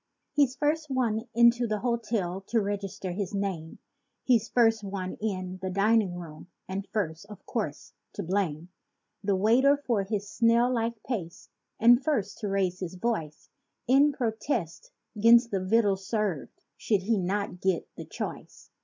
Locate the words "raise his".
12.47-12.95